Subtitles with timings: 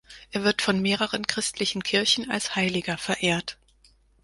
[0.31, 3.59] Er wird von mehreren christlichen Kirchen als Heiliger verehrt.